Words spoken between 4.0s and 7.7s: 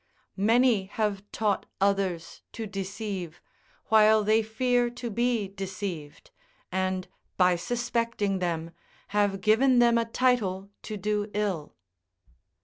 they fear to be deceived, and, by